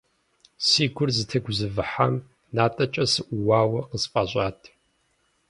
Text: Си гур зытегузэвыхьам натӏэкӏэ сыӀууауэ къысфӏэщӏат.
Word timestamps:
Си 0.67 0.85
гур 0.93 1.09
зытегузэвыхьам 1.17 2.15
натӏэкӏэ 2.55 3.05
сыӀууауэ 3.13 3.79
къысфӏэщӏат. 3.89 4.59